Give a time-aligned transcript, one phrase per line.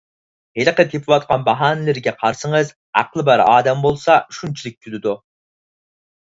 [0.59, 5.17] ھېلىقى تېپىۋاتقان باھانىلىرىگە قارىسىڭىز، ئەقلى بار ئادەم بولسا شۇنچىلىك كۈلىدۇ.